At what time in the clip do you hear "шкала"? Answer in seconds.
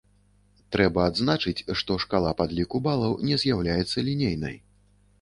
2.05-2.33